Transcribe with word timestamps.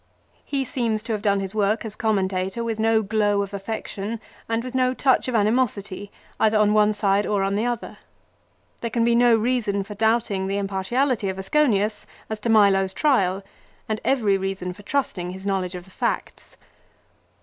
He 0.43 0.65
seems 0.65 1.03
to 1.03 1.11
have 1.13 1.21
done 1.21 1.41
his 1.41 1.53
work 1.53 1.85
as 1.85 1.95
commentator 1.95 2.63
with 2.63 2.79
no 2.79 3.03
glow 3.03 3.43
of 3.43 3.53
affection 3.53 4.19
and 4.49 4.63
with 4.63 4.73
no 4.73 4.95
touch 4.95 5.27
of 5.27 5.35
animosity, 5.35 6.11
either 6.39 6.57
on 6.57 6.73
one 6.73 6.91
side 6.91 7.27
or 7.27 7.43
on 7.43 7.53
the 7.53 7.67
other. 7.67 7.99
There 8.79 8.89
can 8.89 9.05
be 9.05 9.13
no 9.13 9.35
reason 9.35 9.83
for 9.83 9.93
doubting 9.93 10.47
the 10.47 10.57
impartiality 10.57 11.29
of 11.29 11.37
Asconius 11.37 12.07
as 12.31 12.39
to 12.39 12.49
Milo's 12.49 12.93
trial, 12.93 13.43
and 13.87 14.01
every 14.03 14.39
reason 14.39 14.73
for 14.73 14.81
trusting 14.81 15.29
his 15.33 15.45
knowledge 15.45 15.75
of 15.75 15.83
the 15.83 15.91
facts. 15.91 16.57